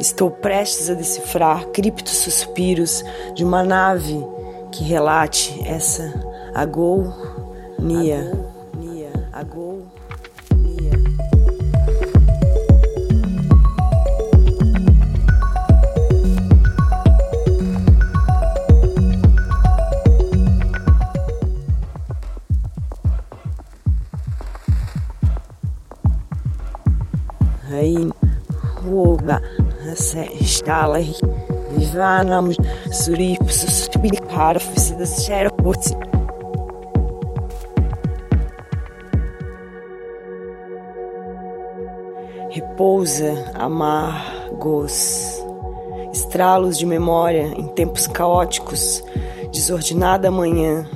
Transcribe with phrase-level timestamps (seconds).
[0.00, 4.18] Estou prestes a decifrar criptos suspiros de uma nave
[4.72, 6.10] que relate essa
[6.54, 8.32] agonia.
[9.30, 9.90] Agonia.
[27.70, 28.10] Aí,
[28.84, 29.42] Woga,
[30.42, 30.98] Stala,
[31.76, 32.50] Vivanam,
[32.92, 35.94] Surip, Suspiricar, Oficinas, Xeroports.
[42.50, 45.40] Repousa, amargos,
[46.12, 49.04] estralos de memória em tempos caóticos,
[49.52, 50.88] desordenada manhã.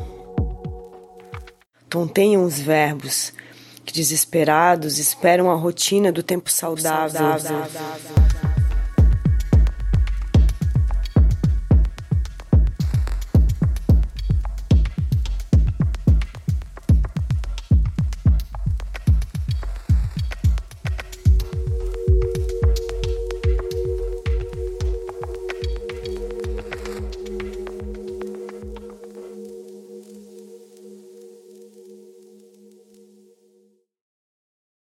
[1.89, 3.33] Tonteiam os verbos,
[3.85, 7.39] que desesperados esperam a rotina do tempo saudável.
[7.39, 8.54] saudável.